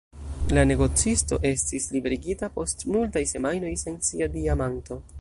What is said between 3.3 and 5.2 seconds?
semajnoj, sen sia diamanto.